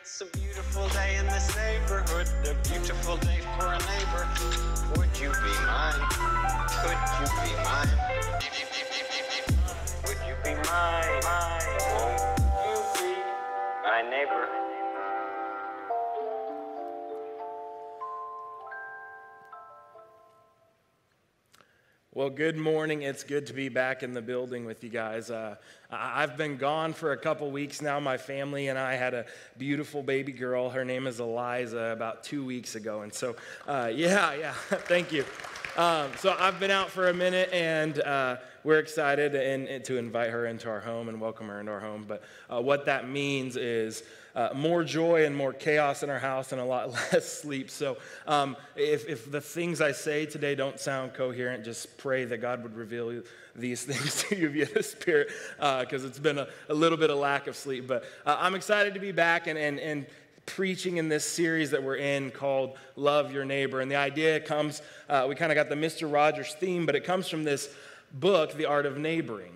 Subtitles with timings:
[0.00, 4.26] It's a beautiful day in this neighborhood, a beautiful day for a neighbor.
[4.96, 6.00] Would you be mine?
[6.80, 7.98] Could you be mine?
[10.06, 11.20] Would you be mine?
[11.24, 12.51] Mine?
[22.22, 23.02] Well, good morning.
[23.02, 25.28] It's good to be back in the building with you guys.
[25.28, 25.56] Uh,
[25.90, 27.98] I've been gone for a couple weeks now.
[27.98, 29.26] My family and I had a
[29.58, 30.70] beautiful baby girl.
[30.70, 33.02] Her name is Eliza about two weeks ago.
[33.02, 33.34] And so,
[33.66, 35.24] uh, yeah, yeah, thank you.
[35.74, 39.96] Um, so I've been out for a minute and uh, we're excited and, and to
[39.96, 42.04] invite her into our home and welcome her into our home.
[42.06, 44.02] But uh, what that means is
[44.34, 47.70] uh, more joy and more chaos in our house and a lot less sleep.
[47.70, 52.38] So um, if, if the things I say today don't sound coherent, just pray that
[52.42, 53.22] God would reveal
[53.56, 57.16] these things to you via the Spirit because it's been a, a, little bit of
[57.16, 57.86] lack of sleep.
[57.86, 60.06] But uh, I'm excited to be back and, and, and
[60.46, 63.80] preaching in this series that we're in called Love Your Neighbor.
[63.80, 66.12] And the idea comes, uh, we kind of got the Mr.
[66.12, 67.68] Rogers theme, but it comes from this
[68.12, 69.52] book, The Art of Neighboring.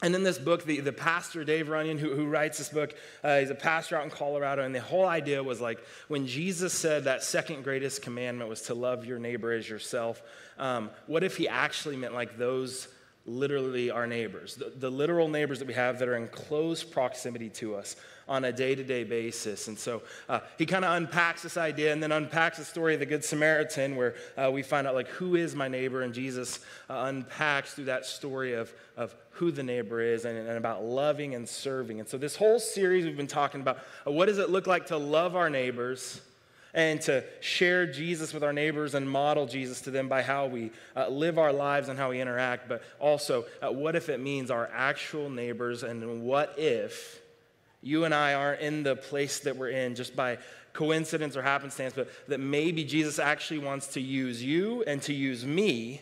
[0.00, 3.40] And in this book, the, the pastor, Dave Runyon, who, who writes this book, uh,
[3.40, 4.62] he's a pastor out in Colorado.
[4.62, 8.74] And the whole idea was like when Jesus said that second greatest commandment was to
[8.74, 10.22] love your neighbor as yourself,
[10.58, 12.86] um, what if he actually meant like those
[13.28, 17.48] literally our neighbors, the, the literal neighbors that we have that are in close proximity
[17.50, 17.96] to us?
[18.28, 19.68] on a day to day basis.
[19.68, 23.00] And so uh, he kind of unpacks this idea and then unpacks the story of
[23.00, 26.02] the Good Samaritan, where uh, we find out, like, who is my neighbor?
[26.02, 30.58] And Jesus uh, unpacks through that story of, of who the neighbor is and, and,
[30.58, 32.00] about loving and serving.
[32.00, 34.86] And so, this whole series we've been talking about uh, what does it look like
[34.86, 36.20] to love our neighbors?
[36.74, 40.70] And to share Jesus with our neighbors and model Jesus to them by how we
[40.96, 44.50] uh, live our lives and how we interact, but also uh, what if it means
[44.50, 47.20] our actual neighbors and what if
[47.82, 50.38] you and I aren't in the place that we're in just by
[50.72, 55.44] coincidence or happenstance, but that maybe Jesus actually wants to use you and to use
[55.44, 56.00] me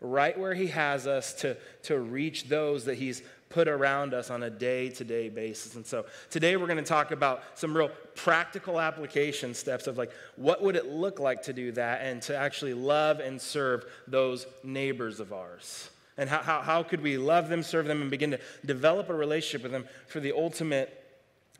[0.00, 4.44] right where he has us to, to reach those that he's put around us on
[4.44, 5.74] a day to day basis.
[5.74, 10.12] And so today we're going to talk about some real practical application steps of like
[10.36, 14.46] what would it look like to do that and to actually love and serve those
[14.62, 15.90] neighbors of ours.
[16.16, 19.14] And how, how, how could we love them, serve them, and begin to develop a
[19.14, 20.96] relationship with them for the ultimate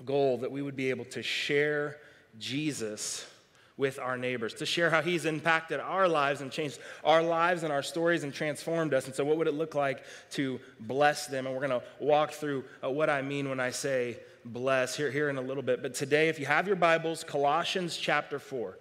[0.04, 1.96] goal that we would be able to share
[2.38, 3.26] Jesus
[3.80, 7.72] with our neighbors, to share how he's impacted our lives and changed our lives and
[7.72, 9.06] our stories and transformed us.
[9.06, 11.46] And so, what would it look like to bless them?
[11.46, 15.10] And we're going to walk through uh, what I mean when I say bless here,
[15.10, 15.82] here in a little bit.
[15.82, 18.76] But today, if you have your Bibles, Colossians chapter 4.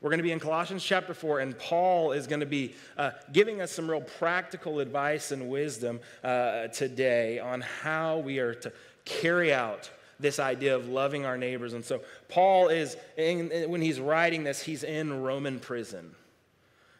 [0.00, 3.12] We're going to be in Colossians chapter 4, and Paul is going to be uh,
[3.32, 8.72] giving us some real practical advice and wisdom uh, today on how we are to
[9.06, 11.72] carry out this idea of loving our neighbors.
[11.72, 16.14] And so, Paul is, in, when he's writing this, he's in Roman prison.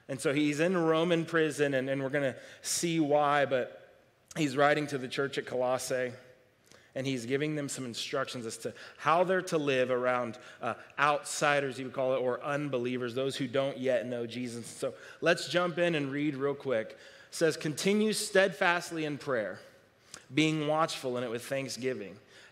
[0.08, 3.90] And so, he's in Roman prison, and, and we're going to see why, but
[4.36, 6.12] he's writing to the church at Colossae
[6.94, 11.78] and he's giving them some instructions as to how they're to live around uh, outsiders,
[11.78, 14.66] you would call it, or unbelievers, those who don't yet know Jesus.
[14.66, 16.90] So let's jump in and read real quick.
[16.90, 16.96] It
[17.32, 19.58] says, Continue steadfastly in prayer,
[20.32, 22.16] being watchful in it with thanksgiving.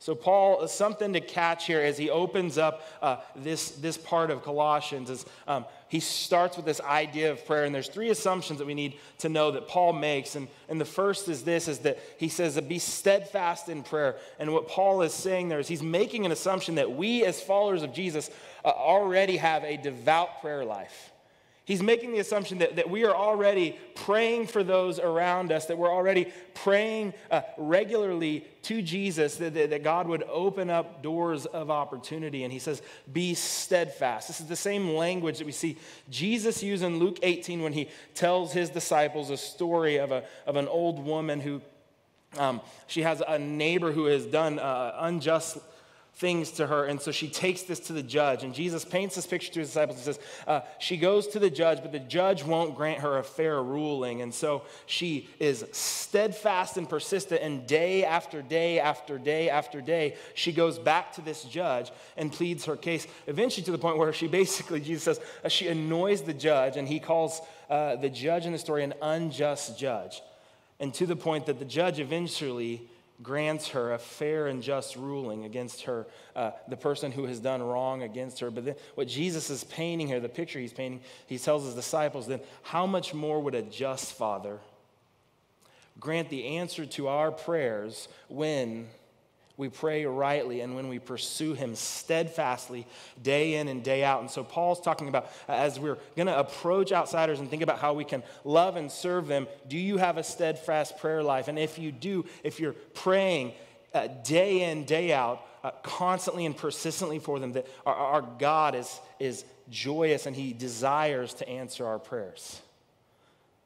[0.00, 4.42] So, Paul, something to catch here as he opens up uh, this, this part of
[4.42, 7.64] Colossians is um, he starts with this idea of prayer.
[7.64, 10.36] And there's three assumptions that we need to know that Paul makes.
[10.36, 14.16] And, and the first is this is that he says, be steadfast in prayer.
[14.38, 17.82] And what Paul is saying there is he's making an assumption that we, as followers
[17.82, 18.30] of Jesus,
[18.64, 21.12] uh, already have a devout prayer life.
[21.64, 25.78] He's making the assumption that, that we are already praying for those around us, that
[25.78, 31.46] we're already praying uh, regularly to Jesus, that, that, that God would open up doors
[31.46, 32.42] of opportunity.
[32.44, 34.28] And he says, Be steadfast.
[34.28, 35.76] This is the same language that we see
[36.08, 40.56] Jesus use in Luke 18 when he tells his disciples a story of, a, of
[40.56, 41.60] an old woman who
[42.38, 45.58] um, she has a neighbor who has done uh, unjust
[46.20, 46.84] things to her.
[46.84, 48.44] And so she takes this to the judge.
[48.44, 51.48] And Jesus paints this picture to his disciples and says, uh, She goes to the
[51.48, 54.20] judge, but the judge won't grant her a fair ruling.
[54.20, 57.40] And so she is steadfast and persistent.
[57.40, 62.30] And day after day after day after day, she goes back to this judge and
[62.30, 66.20] pleads her case, eventually to the point where she basically, Jesus says, uh, she annoys
[66.20, 66.76] the judge.
[66.76, 67.40] And he calls
[67.70, 70.20] uh, the judge in the story an unjust judge.
[70.78, 72.82] And to the point that the judge eventually
[73.22, 77.62] grants her a fair and just ruling against her, uh, the person who has done
[77.62, 78.50] wrong against her.
[78.50, 82.26] But then what Jesus is painting here, the picture he's painting, he tells his disciples,
[82.26, 84.58] then how much more would a just father
[85.98, 88.88] grant the answer to our prayers when
[89.60, 92.86] we pray rightly and when we pursue him steadfastly
[93.22, 94.20] day in and day out.
[94.20, 97.92] And so Paul's talking about as we're going to approach outsiders and think about how
[97.92, 101.46] we can love and serve them, do you have a steadfast prayer life?
[101.46, 103.52] And if you do, if you're praying
[103.92, 108.74] uh, day in, day out, uh, constantly and persistently for them, that our, our God
[108.74, 112.62] is, is joyous and he desires to answer our prayers.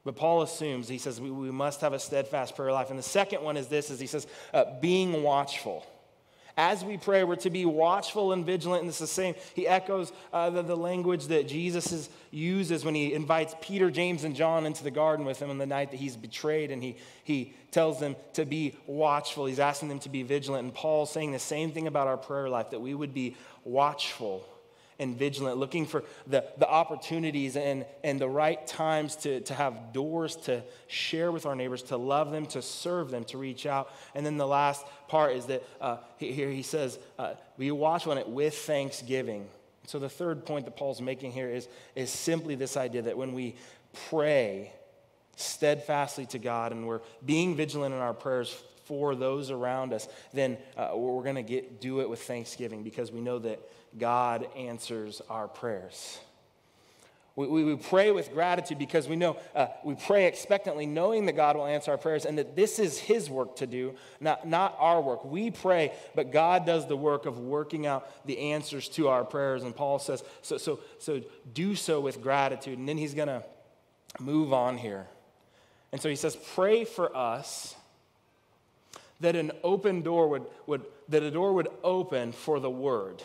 [0.04, 2.90] But Paul assumes, he says, we, we must have a steadfast prayer life.
[2.90, 5.86] And the second one is this, is he says, uh, being watchful.
[6.56, 8.82] As we pray, we're to be watchful and vigilant.
[8.82, 9.34] And it's the same.
[9.54, 14.22] He echoes uh, the, the, language that Jesus is, uses when he invites Peter, James,
[14.22, 16.70] and John into the garden with him on the night that he's betrayed.
[16.70, 19.46] And he, he tells them to be watchful.
[19.46, 20.64] He's asking them to be vigilant.
[20.64, 24.46] And Paul's saying the same thing about our prayer life, that we would be watchful
[24.98, 29.92] and vigilant, looking for the, the opportunities and, and the right times to, to have
[29.92, 33.90] doors to share with our neighbors, to love them, to serve them, to reach out.
[34.14, 38.18] And then the last part is that uh, here he says, uh, we watch on
[38.18, 39.48] it with thanksgiving.
[39.86, 43.32] So the third point that Paul's making here is, is simply this idea that when
[43.32, 43.56] we
[44.08, 44.72] pray
[45.36, 48.54] steadfastly to God and we're being vigilant in our prayers
[48.84, 53.20] for those around us, then uh, we're going to do it with thanksgiving because we
[53.20, 53.60] know that
[53.98, 56.18] God answers our prayers.
[57.36, 61.32] We, we, we pray with gratitude because we know, uh, we pray expectantly, knowing that
[61.32, 64.76] God will answer our prayers and that this is His work to do, not, not
[64.78, 65.24] our work.
[65.24, 69.64] We pray, but God does the work of working out the answers to our prayers.
[69.64, 72.78] And Paul says, so, so, so do so with gratitude.
[72.78, 73.42] And then he's going to
[74.20, 75.08] move on here.
[75.90, 77.74] And so he says, pray for us
[79.20, 83.22] that an open door would, would that a door would open for the word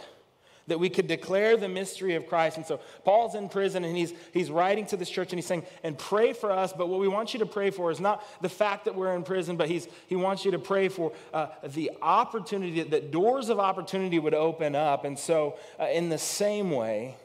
[0.69, 2.57] that we could declare the mystery of Christ.
[2.57, 5.63] And so Paul's in prison and he's, he's writing to this church and he's saying,
[5.83, 6.73] and pray for us.
[6.73, 9.23] But what we want you to pray for is not the fact that we're in
[9.23, 13.59] prison, but he's, he wants you to pray for uh, the opportunity, that doors of
[13.59, 15.05] opportunity would open up.
[15.05, 17.17] And so, uh, in the same way,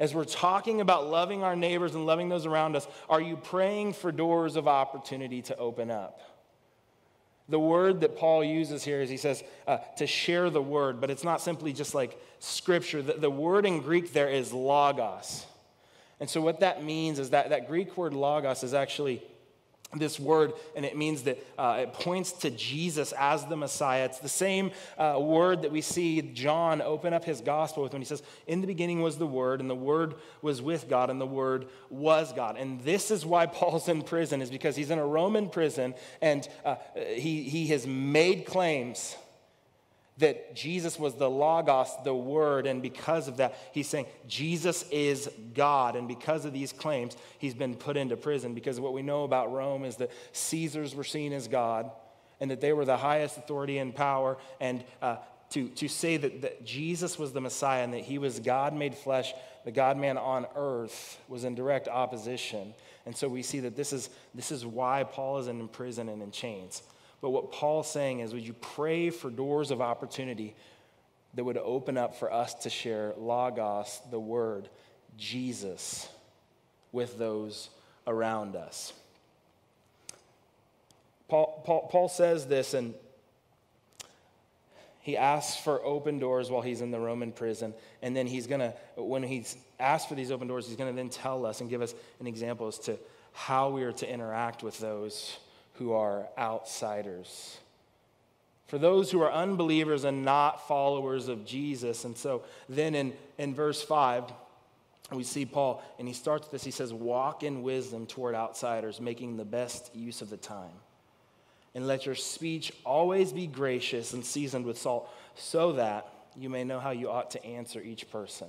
[0.00, 3.92] as we're talking about loving our neighbors and loving those around us, are you praying
[3.92, 6.20] for doors of opportunity to open up?
[7.52, 11.10] The word that Paul uses here is he says uh, to share the word, but
[11.10, 13.02] it's not simply just like scripture.
[13.02, 15.44] The, the word in Greek there is logos.
[16.18, 19.22] And so, what that means is that that Greek word logos is actually
[19.94, 24.04] this word, and it means that uh, it points to Jesus as the Messiah.
[24.06, 28.00] It's the same uh, word that we see John open up his gospel with when
[28.00, 31.20] he says, In the beginning was the Word, and the Word was with God, and
[31.20, 32.56] the Word was God.
[32.56, 36.48] And this is why Paul's in prison, is because he's in a Roman prison, and
[36.64, 39.16] uh, he, he has made claims
[40.22, 45.30] that Jesus was the Logos, the Word, and because of that, he's saying Jesus is
[45.54, 45.94] God.
[45.94, 48.54] And because of these claims, he's been put into prison.
[48.54, 51.90] Because what we know about Rome is that Caesars were seen as God
[52.40, 54.38] and that they were the highest authority and power.
[54.60, 55.16] And uh,
[55.50, 58.94] to, to say that, that Jesus was the Messiah and that he was God made
[58.94, 59.32] flesh,
[59.64, 62.74] the God man on earth, was in direct opposition.
[63.06, 66.22] And so we see that this is, this is why Paul is in prison and
[66.22, 66.82] in chains.
[67.22, 70.54] But what Paul's saying is, would you pray for doors of opportunity
[71.34, 74.68] that would open up for us to share Logos, the Word,
[75.16, 76.08] Jesus,
[76.90, 77.70] with those
[78.06, 78.92] around us?
[81.28, 82.92] Paul, Paul, Paul says this, and
[85.00, 87.72] he asks for open doors while he's in the Roman prison.
[88.02, 90.96] And then he's going to, when he's asked for these open doors, he's going to
[90.96, 92.98] then tell us and give us an example as to
[93.32, 95.38] how we are to interact with those
[95.74, 97.58] who are outsiders.
[98.66, 102.04] For those who are unbelievers and not followers of Jesus.
[102.04, 104.32] And so then in, in verse 5,
[105.10, 106.64] we see Paul, and he starts this.
[106.64, 110.72] He says, Walk in wisdom toward outsiders, making the best use of the time.
[111.74, 116.64] And let your speech always be gracious and seasoned with salt, so that you may
[116.64, 118.48] know how you ought to answer each person.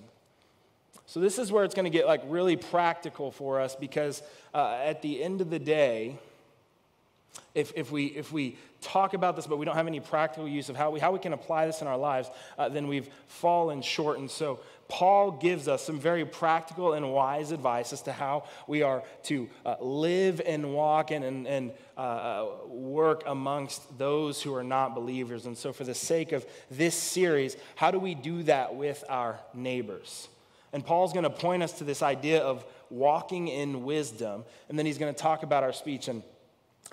[1.06, 4.80] So, this is where it's going to get like really practical for us because uh,
[4.84, 6.18] at the end of the day,
[7.56, 10.70] if, if, we, if we talk about this, but we don't have any practical use
[10.70, 13.82] of how we, how we can apply this in our lives, uh, then we've fallen
[13.82, 14.20] short.
[14.20, 14.60] And so,
[14.90, 19.50] Paul gives us some very practical and wise advice as to how we are to
[19.66, 25.46] uh, live and walk and, and, and uh, work amongst those who are not believers.
[25.46, 29.40] And so, for the sake of this series, how do we do that with our
[29.54, 30.28] neighbors?
[30.74, 34.86] And Paul's going to point us to this idea of walking in wisdom, and then
[34.86, 36.08] he's going to talk about our speech.
[36.08, 36.24] And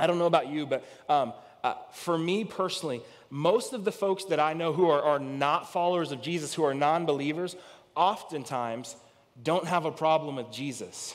[0.00, 4.25] I don't know about you, but um, uh, for me personally, most of the folks
[4.26, 7.54] that I know who are, are not followers of Jesus, who are non believers,
[7.95, 8.97] oftentimes
[9.42, 11.14] don't have a problem with Jesus.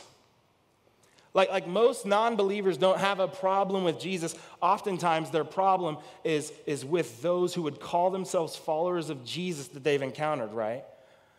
[1.34, 4.36] Like, like most non believers don't have a problem with Jesus.
[4.62, 9.84] Oftentimes, their problem is, is with those who would call themselves followers of Jesus that
[9.84, 10.84] they've encountered, right?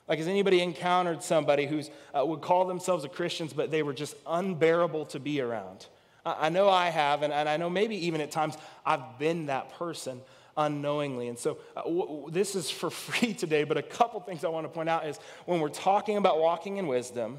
[0.08, 1.82] Like, has anybody encountered somebody who
[2.14, 5.86] uh, would call themselves a Christians, but they were just unbearable to be around?
[6.26, 9.78] I know I have, and, and I know maybe even at times I've been that
[9.78, 10.20] person
[10.56, 11.28] unknowingly.
[11.28, 14.64] And so uh, w- this is for free today, but a couple things I want
[14.64, 17.38] to point out is when we're talking about walking in wisdom,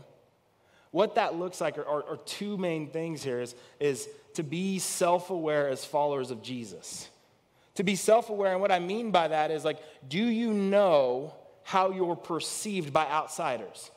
[0.91, 4.79] what that looks like are, are, are two main things here is, is to be
[4.79, 7.09] self aware as followers of Jesus.
[7.75, 11.35] To be self aware, and what I mean by that is like, do you know
[11.63, 13.91] how you're perceived by outsiders?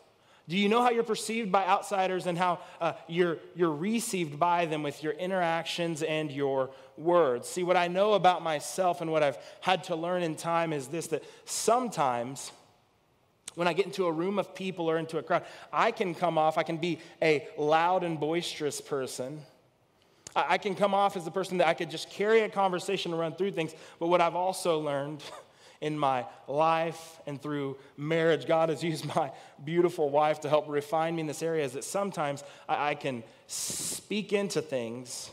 [0.51, 4.67] Do you know how you're perceived by outsiders and how uh, you're, you're received by
[4.67, 7.49] them with your interactions and your words?
[7.49, 10.89] See, what I know about myself and what I've had to learn in time is
[10.89, 12.51] this that sometimes
[13.55, 16.37] when I get into a room of people or into a crowd, I can come
[16.37, 19.43] off, I can be a loud and boisterous person.
[20.35, 23.21] I can come off as the person that I could just carry a conversation and
[23.21, 23.73] run through things.
[24.01, 25.23] But what I've also learned
[25.81, 28.47] in my life and through marriage.
[28.47, 29.33] God has used my
[29.65, 33.23] beautiful wife to help refine me in this area is that sometimes I, I can
[33.47, 35.31] speak into things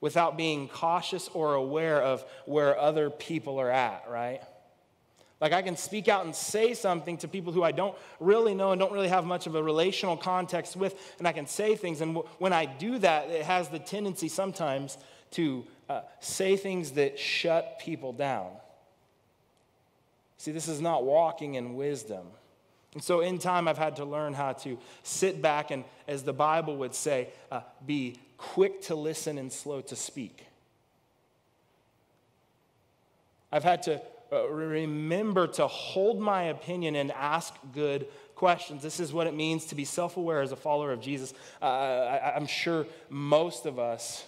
[0.00, 4.40] without being cautious or aware of where other people are at, right?
[5.40, 8.72] Like I can speak out and say something to people who I don't really know
[8.72, 12.00] and don't really have much of a relational context with, and I can say things.
[12.00, 14.96] And when I do that, it has the tendency sometimes
[15.32, 18.50] to uh, say things that shut people down.
[20.38, 22.26] See, this is not walking in wisdom.
[22.94, 26.32] And so, in time, I've had to learn how to sit back and, as the
[26.32, 30.46] Bible would say, uh, be quick to listen and slow to speak.
[33.52, 34.00] I've had to
[34.32, 38.82] uh, remember to hold my opinion and ask good questions.
[38.82, 41.32] This is what it means to be self aware as a follower of Jesus.
[41.60, 44.24] Uh, I, I'm sure most of us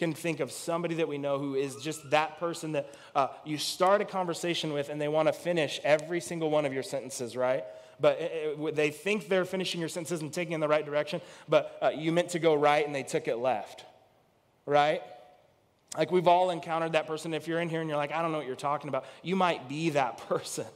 [0.00, 3.58] can think of somebody that we know who is just that person that uh, you
[3.58, 7.36] start a conversation with and they want to finish every single one of your sentences,
[7.36, 7.64] right?
[8.00, 11.20] But it, it, they think they're finishing your sentences and taking in the right direction,
[11.50, 13.84] but uh, you meant to go right and they took it left,
[14.64, 15.02] right?
[15.98, 17.34] Like we've all encountered that person.
[17.34, 19.36] If you're in here and you're like, I don't know what you're talking about, you
[19.36, 20.66] might be that person.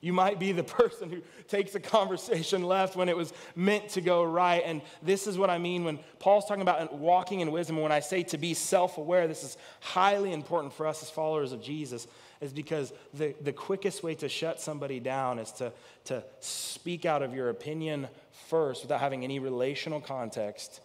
[0.00, 4.00] You might be the person who takes a conversation left when it was meant to
[4.00, 4.62] go right.
[4.64, 7.76] And this is what I mean when Paul's talking about walking in wisdom.
[7.80, 11.52] When I say to be self aware, this is highly important for us as followers
[11.52, 12.06] of Jesus,
[12.40, 15.72] is because the, the quickest way to shut somebody down is to,
[16.04, 18.08] to speak out of your opinion
[18.48, 20.80] first without having any relational context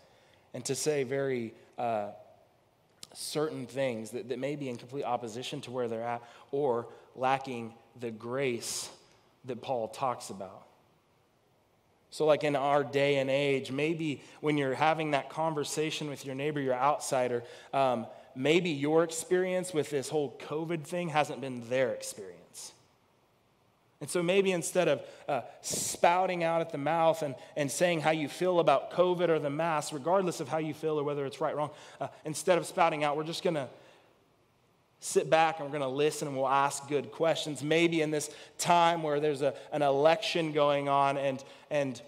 [0.53, 2.09] and to say very uh,
[3.13, 7.73] certain things that, that may be in complete opposition to where they're at or lacking
[8.01, 8.89] the grace
[9.47, 10.63] that Paul talks about.
[12.11, 16.35] So, like in our day and age, maybe when you're having that conversation with your
[16.35, 21.91] neighbor, your outsider, um, maybe your experience with this whole COVID thing hasn't been their
[21.91, 22.71] experience.
[24.01, 28.11] And so maybe instead of uh, spouting out at the mouth and, and saying how
[28.11, 31.41] you feel about COVID or the mask, regardless of how you feel or whether it's
[31.41, 33.67] right or wrong, uh, instead of spouting out, we're just going to
[34.99, 37.63] sit back and we're going to listen and we'll ask good questions.
[37.63, 42.01] Maybe in this time where there's a, an election going on and, and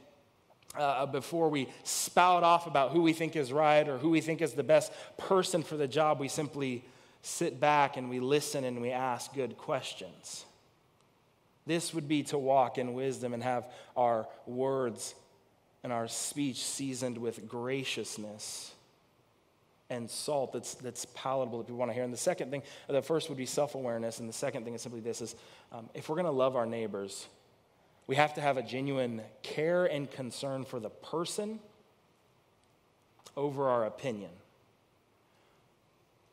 [0.75, 4.41] uh, before we spout off about who we think is right or who we think
[4.41, 6.84] is the best person for the job, we simply
[7.22, 10.46] sit back and we listen and we ask good questions.
[11.65, 13.65] This would be to walk in wisdom and have
[13.96, 15.13] our words
[15.84, 18.74] and our speech seasoned with graciousness
[19.89, 22.03] and salt that's, that's palatable that people want to hear.
[22.03, 24.20] And the second thing, the first would be self awareness.
[24.20, 25.36] And the second thing is simply this is
[25.72, 27.27] um, if we're going to love our neighbors,
[28.08, 31.60] we have to have a genuine care and concern for the person
[33.36, 34.32] over our opinion.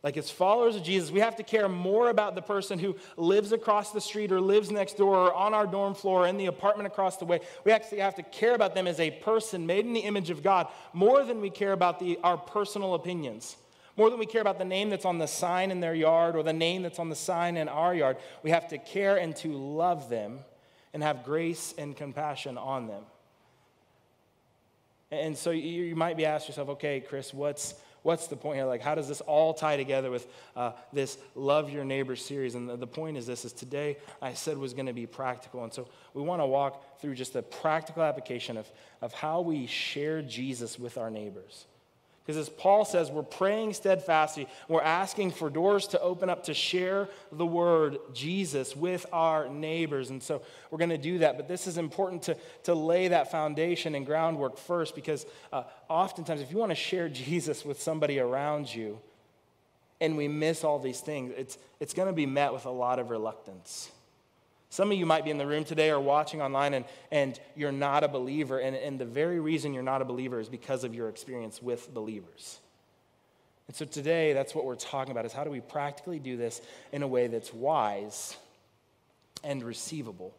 [0.04, 3.52] Like, as followers of Jesus, we have to care more about the person who lives
[3.52, 6.44] across the street or lives next door or on our dorm floor or in the
[6.44, 7.40] apartment across the way.
[7.64, 10.42] We actually have to care about them as a person made in the image of
[10.42, 13.56] God more than we care about the, our personal opinions,
[13.96, 16.42] More than we care about the name that's on the sign in their yard or
[16.42, 19.52] the name that's on the sign in our yard, we have to care and to
[19.52, 20.40] love them
[20.92, 23.02] and have grace and compassion on them.
[25.10, 28.66] And so you might be asking yourself, okay, Chris, what's, what's the point here?
[28.66, 32.54] Like, how does this all tie together with uh, this Love Your Neighbor series?
[32.54, 35.64] And the, the point is this, is today I said was going to be practical.
[35.64, 38.70] And so we want to walk through just a practical application of,
[39.00, 41.64] of how we share Jesus with our neighbors.
[42.24, 44.48] Because as Paul says, we're praying steadfastly.
[44.66, 50.08] We're asking for doors to open up to share the word, Jesus, with our neighbors.
[50.08, 50.40] And so
[50.70, 51.36] we're going to do that.
[51.36, 56.40] But this is important to, to lay that foundation and groundwork first because uh, oftentimes,
[56.40, 58.98] if you want to share Jesus with somebody around you
[60.00, 62.98] and we miss all these things, it's, it's going to be met with a lot
[62.98, 63.90] of reluctance.
[64.74, 67.70] Some of you might be in the room today or watching online and, and you're
[67.70, 68.58] not a believer.
[68.58, 71.94] And, and the very reason you're not a believer is because of your experience with
[71.94, 72.58] believers.
[73.68, 76.60] And so today, that's what we're talking about is how do we practically do this
[76.90, 78.36] in a way that's wise
[79.44, 80.34] and receivable.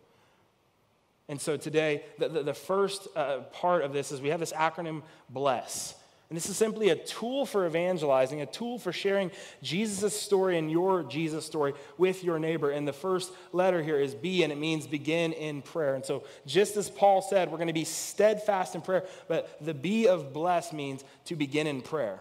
[1.29, 4.51] And so today, the, the, the first uh, part of this is we have this
[4.51, 5.95] acronym BLESS.
[6.29, 9.29] And this is simply a tool for evangelizing, a tool for sharing
[9.61, 12.71] Jesus' story and your Jesus story with your neighbor.
[12.71, 15.93] And the first letter here is B, and it means begin in prayer.
[15.93, 19.75] And so, just as Paul said, we're going to be steadfast in prayer, but the
[19.75, 22.19] B of bless means to begin in prayer.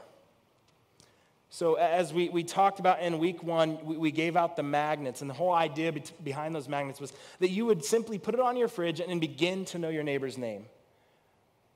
[1.48, 5.22] So, as we, we talked about in week one, we, we gave out the magnets,
[5.22, 8.40] and the whole idea be- behind those magnets was that you would simply put it
[8.40, 10.66] on your fridge and begin to know your neighbor's name.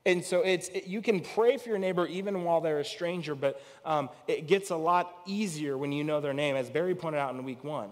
[0.05, 3.35] And so it's, it, you can pray for your neighbor even while they're a stranger,
[3.35, 7.19] but um, it gets a lot easier when you know their name, as Barry pointed
[7.19, 7.89] out in week one.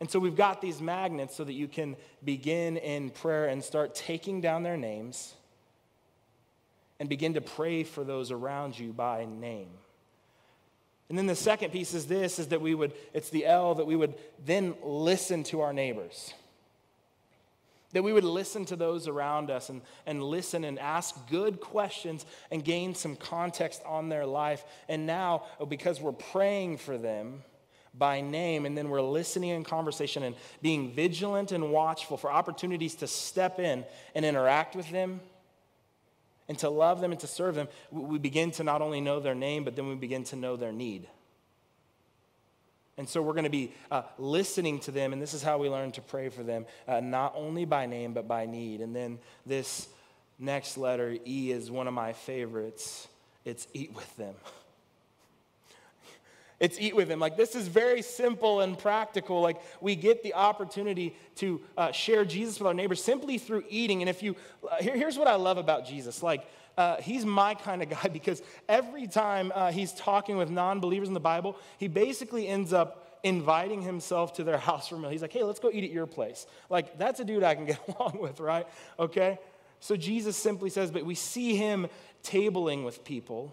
[0.00, 3.94] And so we've got these magnets so that you can begin in prayer and start
[3.94, 5.34] taking down their names
[6.98, 9.68] and begin to pray for those around you by name.
[11.08, 13.84] And then the second piece is this is that we would, it's the L, that
[13.84, 16.32] we would then listen to our neighbors.
[17.92, 22.24] That we would listen to those around us and, and listen and ask good questions
[22.50, 24.64] and gain some context on their life.
[24.88, 27.42] And now, oh, because we're praying for them
[27.94, 32.94] by name, and then we're listening in conversation and being vigilant and watchful for opportunities
[32.96, 35.20] to step in and interact with them
[36.48, 39.34] and to love them and to serve them, we begin to not only know their
[39.34, 41.08] name, but then we begin to know their need.
[42.98, 45.68] And so we're going to be uh, listening to them, and this is how we
[45.70, 48.80] learn to pray for them, uh, not only by name, but by need.
[48.80, 49.88] And then this
[50.38, 53.08] next letter, E, is one of my favorites.
[53.44, 54.34] It's eat with them.
[56.62, 57.18] it's eat with them.
[57.18, 59.40] Like, this is very simple and practical.
[59.40, 64.00] Like, we get the opportunity to uh, share Jesus with our neighbors simply through eating.
[64.00, 64.36] And if you,
[64.70, 66.22] uh, here, here's what I love about Jesus.
[66.22, 66.46] Like,
[66.78, 71.08] uh, he's my kind of guy because every time uh, he's talking with non believers
[71.08, 75.10] in the Bible, he basically ends up inviting himself to their house for a meal.
[75.10, 76.46] He's like, hey, let's go eat at your place.
[76.70, 78.68] Like, that's a dude I can get along with, right?
[79.00, 79.40] Okay?
[79.80, 81.88] So Jesus simply says, but we see him
[82.22, 83.52] tabling with people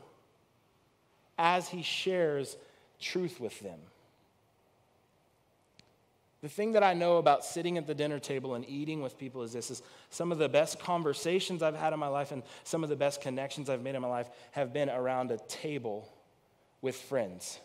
[1.40, 2.56] as he shares
[3.00, 3.80] truth with them.
[6.42, 9.42] The thing that I know about sitting at the dinner table and eating with people
[9.42, 12.82] is this is some of the best conversations I've had in my life and some
[12.82, 16.10] of the best connections I've made in my life have been around a table
[16.82, 17.60] with friends.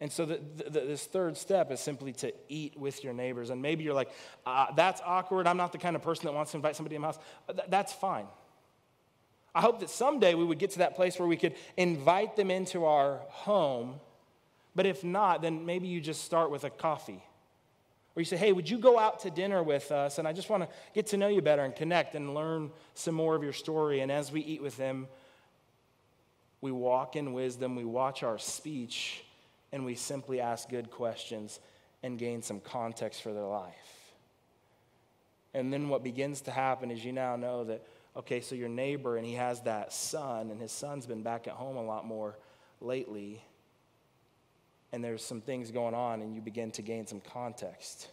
[0.00, 3.50] And so, the, the, this third step is simply to eat with your neighbors.
[3.50, 4.10] And maybe you're like,
[4.44, 5.46] uh, that's awkward.
[5.46, 7.20] I'm not the kind of person that wants to invite somebody in my house.
[7.68, 8.26] That's fine.
[9.54, 12.50] I hope that someday we would get to that place where we could invite them
[12.50, 14.00] into our home
[14.74, 17.22] but if not, then maybe you just start with a coffee.
[18.14, 20.18] Or you say, hey, would you go out to dinner with us?
[20.18, 23.14] And I just want to get to know you better and connect and learn some
[23.14, 24.00] more of your story.
[24.00, 25.08] And as we eat with them,
[26.60, 29.24] we walk in wisdom, we watch our speech,
[29.72, 31.58] and we simply ask good questions
[32.02, 34.12] and gain some context for their life.
[35.54, 37.84] And then what begins to happen is you now know that,
[38.16, 41.54] okay, so your neighbor, and he has that son, and his son's been back at
[41.54, 42.38] home a lot more
[42.80, 43.42] lately
[44.92, 48.08] and there's some things going on, and you begin to gain some context.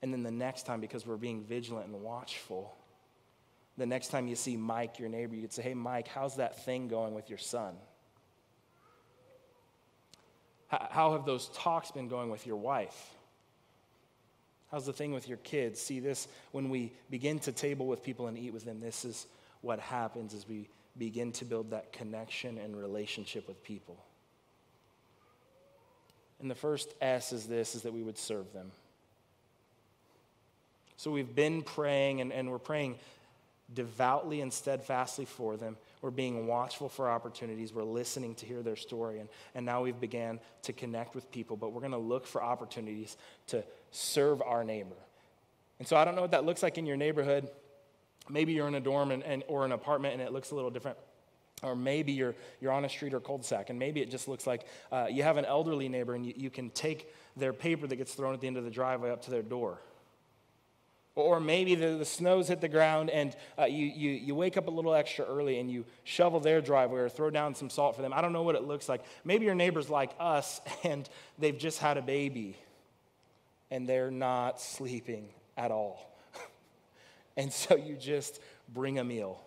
[0.00, 2.74] And then the next time, because we're being vigilant and watchful,
[3.76, 6.64] the next time you see Mike, your neighbor, you could say, Hey, Mike, how's that
[6.64, 7.74] thing going with your son?
[10.68, 13.14] How have those talks been going with your wife?
[14.74, 15.80] How's the thing with your kids?
[15.80, 19.28] See, this, when we begin to table with people and eat with them, this is
[19.60, 23.96] what happens as we begin to build that connection and relationship with people.
[26.40, 28.72] And the first S is this, is that we would serve them.
[30.96, 32.96] So we've been praying, and, and we're praying
[33.72, 35.76] devoutly and steadfastly for them.
[36.02, 37.72] We're being watchful for opportunities.
[37.72, 39.20] We're listening to hear their story.
[39.20, 42.42] And, and now we've began to connect with people, but we're going to look for
[42.42, 44.96] opportunities to serve our neighbor.
[45.78, 47.48] And so I don't know what that looks like in your neighborhood.
[48.28, 50.70] Maybe you're in a dorm and, and, or an apartment and it looks a little
[50.70, 50.98] different.
[51.62, 54.66] Or maybe you're, you're on a street or cul-de-sac, and maybe it just looks like
[54.92, 58.12] uh, you have an elderly neighbor and you, you can take their paper that gets
[58.12, 59.78] thrown at the end of the driveway up to their door.
[61.14, 64.66] Or maybe the, the snow's hit the ground and uh, you, you, you wake up
[64.66, 68.02] a little extra early and you shovel their driveway or throw down some salt for
[68.02, 68.12] them.
[68.12, 69.02] I don't know what it looks like.
[69.24, 72.56] Maybe your neighbor's like us and they've just had a baby
[73.74, 76.16] and they're not sleeping at all.
[77.36, 78.40] and so you just
[78.72, 79.40] bring a meal.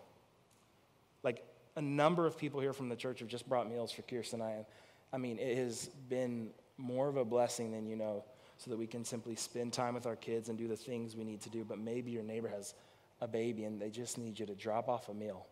[1.24, 1.46] Like
[1.78, 4.50] a number of people here from the church have just brought meals for Kirsten and
[4.50, 4.66] I.
[5.14, 8.26] I mean, it has been more of a blessing than you know
[8.58, 11.24] so that we can simply spend time with our kids and do the things we
[11.24, 11.64] need to do.
[11.64, 12.74] But maybe your neighbor has
[13.22, 15.48] a baby and they just need you to drop off a meal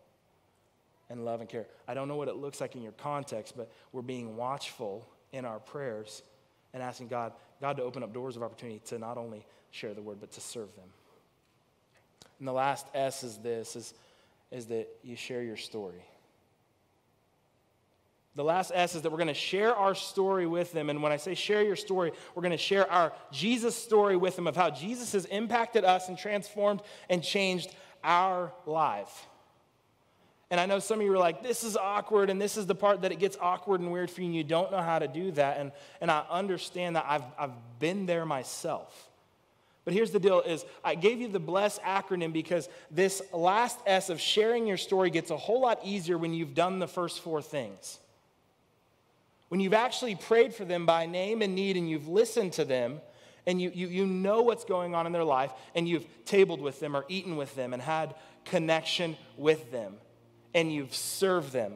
[1.08, 1.64] and love and care.
[1.88, 5.46] I don't know what it looks like in your context, but we're being watchful in
[5.46, 6.20] our prayers
[6.74, 10.02] and asking God, God to open up doors of opportunity to not only share the
[10.02, 10.88] word, but to serve them.
[12.38, 13.94] And the last S is this is,
[14.50, 16.04] is that you share your story.
[18.34, 20.90] The last S is that we're going to share our story with them.
[20.90, 24.36] And when I say share your story, we're going to share our Jesus story with
[24.36, 29.26] them of how Jesus has impacted us and transformed and changed our life.
[30.50, 32.74] And I know some of you are like, this is awkward, and this is the
[32.74, 35.08] part that it gets awkward and weird for you, and you don't know how to
[35.08, 35.58] do that.
[35.58, 39.08] And, and I understand that I've, I've been there myself.
[39.84, 44.08] But here's the deal is I gave you the bless acronym because this last S
[44.08, 47.40] of sharing your story gets a whole lot easier when you've done the first four
[47.40, 47.98] things.
[49.48, 53.00] When you've actually prayed for them by name and need and you've listened to them
[53.46, 56.80] and you, you, you know what's going on in their life and you've tabled with
[56.80, 59.94] them or eaten with them and had connection with them
[60.56, 61.74] and you've served them.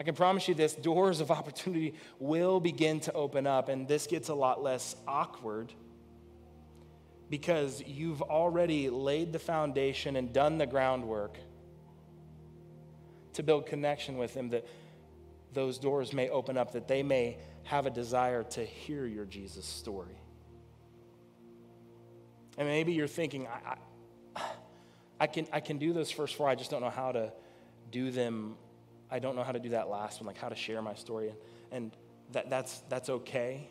[0.00, 4.08] I can promise you this doors of opportunity will begin to open up, and this
[4.08, 5.72] gets a lot less awkward
[7.30, 11.38] because you've already laid the foundation and done the groundwork
[13.34, 14.66] to build connection with them that
[15.54, 19.64] those doors may open up, that they may have a desire to hear your Jesus
[19.64, 20.18] story.
[22.58, 23.76] And maybe you're thinking, I,
[24.36, 24.42] I,
[25.20, 27.32] I, can, I can do those first four, I just don't know how to
[27.92, 28.56] do them.
[29.10, 31.32] I don't know how to do that last one, like how to share my story.
[31.70, 31.92] And,
[32.32, 33.68] that, that's, that's okay.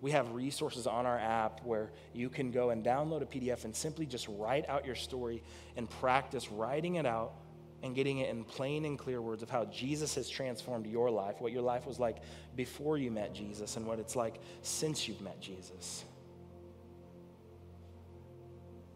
[0.00, 3.76] We have resources on our app where you can go and download a PDF and
[3.76, 5.42] simply just write out your story
[5.76, 7.34] and practice writing it out
[7.82, 11.36] and getting it in plain and clear words of how Jesus has transformed your life,
[11.38, 12.18] what your life was like
[12.56, 16.04] before you met Jesus, and what it's like since you've met Jesus.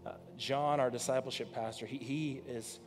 [0.05, 2.79] Uh, John, our discipleship pastor, he, he is,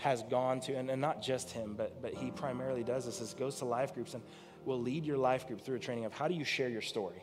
[0.00, 3.34] has gone to, and, and not just him, but, but he primarily does this, is
[3.34, 4.22] goes to life groups and
[4.64, 7.22] will lead your life group through a training of how do you share your story?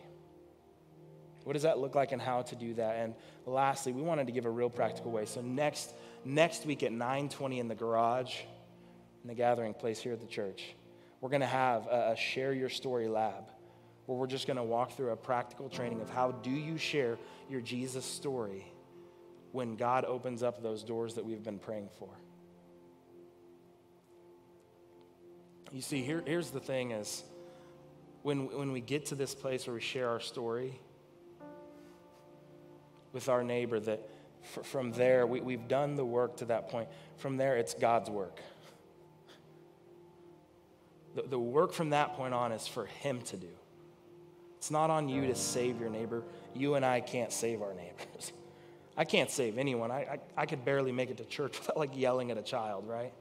[1.44, 2.98] What does that look like and how to do that?
[2.98, 5.26] And lastly, we wanted to give a real practical way.
[5.26, 5.94] So next
[6.26, 8.36] next week at 9:20 in the garage
[9.24, 10.76] in the gathering place here at the church,
[11.22, 13.46] we're going to have a, a share your story lab
[14.08, 17.18] where we're just going to walk through a practical training of how do you share
[17.50, 18.66] your Jesus story
[19.52, 22.10] when God opens up those doors that we've been praying for.
[25.72, 27.24] You see, here, here's the thing is
[28.24, 30.80] when, when we get to this place where we share our story,
[33.14, 34.08] with our neighbor that
[34.64, 36.88] from there, we, we've done the work to that point.
[37.18, 38.40] From there, it's God's work.
[41.16, 43.50] The, the work from that point on is for Him to do.
[44.58, 46.24] It's not on you to save your neighbor.
[46.54, 48.32] You and I can't save our neighbors.
[48.98, 49.92] I can't save anyone.
[49.92, 52.88] I, I, I could barely make it to church without like yelling at a child,
[52.88, 53.14] right?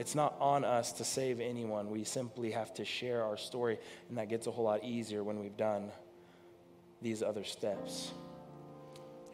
[0.00, 1.90] It's not on us to save anyone.
[1.90, 5.40] We simply have to share our story, and that gets a whole lot easier when
[5.40, 5.90] we've done
[7.02, 8.10] these other steps.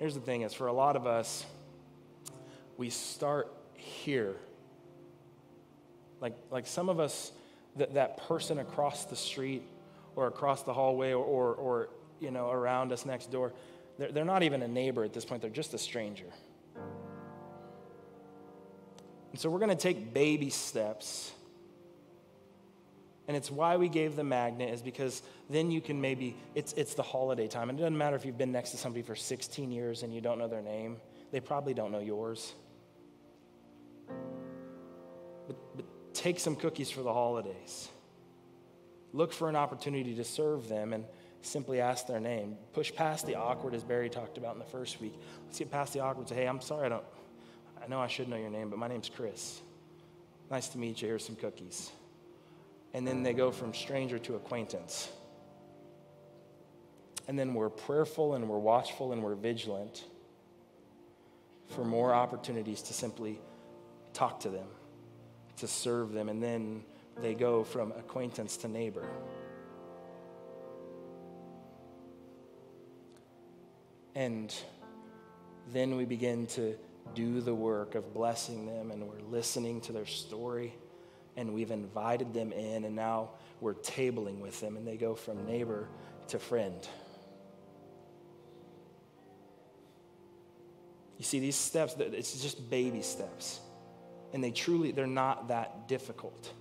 [0.00, 1.46] Here's the thing is for a lot of us,
[2.76, 4.34] we start here.
[6.20, 7.30] Like, like some of us,
[7.76, 9.62] that, that person across the street
[10.16, 13.52] or across the hallway or, or, or you know, around us next door,
[13.98, 16.26] they're, they're not even a neighbor at this point, they're just a stranger.
[19.36, 21.30] And so we're going to take baby steps.
[23.28, 25.20] And it's why we gave the magnet, is because
[25.50, 27.68] then you can maybe, it's, it's the holiday time.
[27.68, 30.22] And it doesn't matter if you've been next to somebody for 16 years and you
[30.22, 30.96] don't know their name,
[31.32, 32.54] they probably don't know yours.
[35.46, 37.90] But, but take some cookies for the holidays.
[39.12, 41.04] Look for an opportunity to serve them and
[41.42, 42.56] simply ask their name.
[42.72, 45.12] Push past the awkward, as Barry talked about in the first week.
[45.44, 46.26] Let's get past the awkward.
[46.26, 47.04] Say, hey, I'm sorry, I don't.
[47.86, 49.60] I know I should know your name, but my name's Chris.
[50.50, 51.06] Nice to meet you.
[51.06, 51.92] Here's some cookies.
[52.92, 55.08] And then they go from stranger to acquaintance.
[57.28, 60.04] And then we're prayerful and we're watchful and we're vigilant
[61.68, 63.38] for more opportunities to simply
[64.12, 64.66] talk to them,
[65.58, 66.28] to serve them.
[66.28, 66.82] And then
[67.22, 69.06] they go from acquaintance to neighbor.
[74.16, 74.52] And
[75.72, 76.76] then we begin to
[77.14, 80.74] do the work of blessing them, and we're listening to their story,
[81.36, 85.46] and we've invited them in, and now we're tabling with them, and they go from
[85.46, 85.88] neighbor
[86.28, 86.86] to friend.
[91.18, 93.60] You see, these steps, it's just baby steps.
[94.32, 96.52] And they truly, they're not that difficult.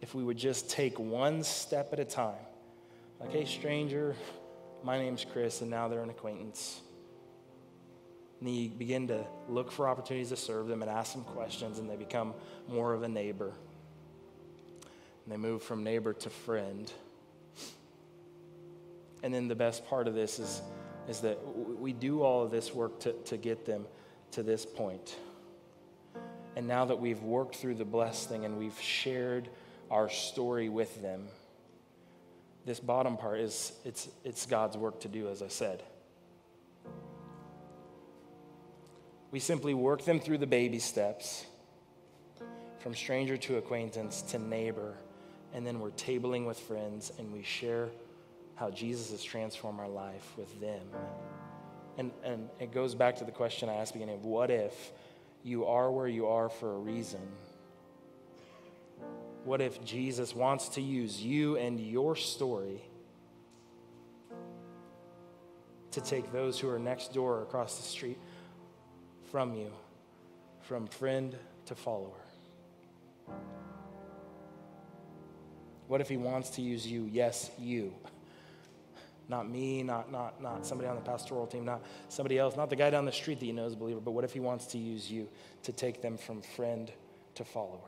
[0.00, 2.34] If we would just take one step at a time,
[3.18, 4.14] like, hey, stranger,
[4.84, 6.80] my name's Chris, and now they're an acquaintance.
[8.40, 11.88] And you begin to look for opportunities to serve them and ask them questions, and
[11.88, 12.32] they become
[12.68, 13.52] more of a neighbor.
[15.24, 16.90] And they move from neighbor to friend.
[19.22, 20.62] And then the best part of this is,
[21.08, 21.38] is that
[21.78, 23.84] we do all of this work to, to get them
[24.32, 25.16] to this point.
[26.56, 29.48] And now that we've worked through the blessed thing and we've shared
[29.90, 31.28] our story with them,
[32.64, 35.82] this bottom part is it's, it's God's work to do, as I said.
[39.30, 41.46] We simply work them through the baby steps
[42.80, 44.94] from stranger to acquaintance to neighbor,
[45.54, 47.88] and then we're tabling with friends and we share
[48.56, 50.82] how Jesus has transformed our life with them.
[51.96, 54.92] And, and it goes back to the question I asked beginning of what if
[55.42, 57.20] you are where you are for a reason?
[59.44, 62.82] What if Jesus wants to use you and your story
[65.92, 68.18] to take those who are next door or across the street
[69.30, 69.70] from you,
[70.60, 72.10] from friend to follower?
[75.86, 77.08] What if he wants to use you?
[77.10, 77.92] Yes, you.
[79.28, 82.76] Not me, not, not, not somebody on the pastoral team, not somebody else, not the
[82.76, 84.66] guy down the street that you know is a believer, but what if he wants
[84.66, 85.28] to use you
[85.62, 86.90] to take them from friend
[87.36, 87.78] to follower?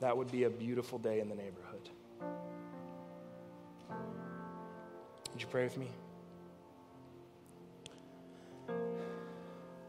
[0.00, 1.88] That would be a beautiful day in the neighborhood.
[5.32, 5.88] Would you pray with me?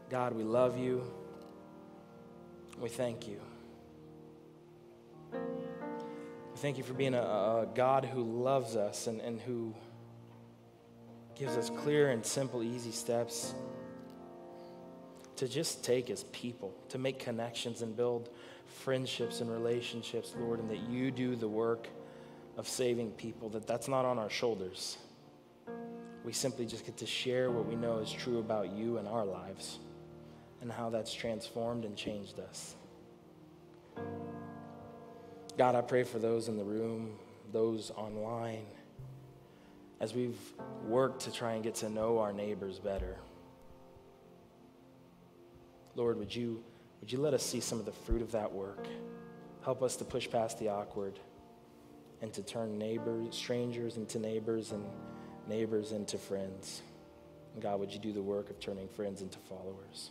[0.08, 1.02] God, we love you.
[2.80, 3.40] We thank you.
[5.32, 9.74] We thank you for being a, a, God who loves us and, and who
[11.34, 13.52] gives us clear and simple, easy steps
[15.36, 18.30] to just take as people, to make connections and build
[18.66, 21.88] friendships and relationships, Lord, and that you do the work
[22.56, 24.98] of saving people, that that's not on our shoulders.
[26.24, 29.24] We simply just get to share what we know is true about you and our
[29.24, 29.80] lives
[30.60, 32.76] and how that's transformed and changed us.
[35.56, 37.18] God, I pray for those in the room,
[37.52, 38.66] those online,
[40.00, 40.38] as we've
[40.84, 43.16] worked to try and get to know our neighbors better.
[45.94, 46.62] Lord, would you
[47.00, 48.86] would you let us see some of the fruit of that work?
[49.62, 51.18] Help us to push past the awkward
[52.20, 54.84] and to turn neighbors, strangers into neighbors and
[55.46, 56.82] neighbors into friends.
[57.54, 60.10] And God, would you do the work of turning friends into followers?